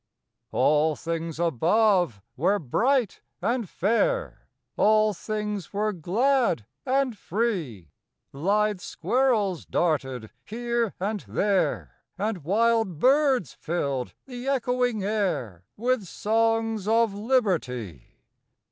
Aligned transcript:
All 0.51 0.95
things 0.95 1.39
above 1.39 2.23
were 2.35 2.57
bright 2.57 3.21
and 3.39 3.69
fair, 3.69 4.47
All 4.75 5.13
things 5.13 5.73
were 5.73 5.93
glad 5.93 6.65
and 6.87 7.15
free; 7.15 7.91
Lithe 8.33 8.79
squirrels 8.79 9.63
darted 9.63 10.31
here 10.43 10.95
and 10.99 11.19
there, 11.27 11.97
And 12.17 12.43
wild 12.43 12.97
birds 12.97 13.53
filled 13.53 14.15
the 14.25 14.47
echoing 14.47 15.03
air 15.03 15.65
With 15.77 16.05
songs 16.05 16.87
of 16.87 17.13
Liberty! 17.13 18.21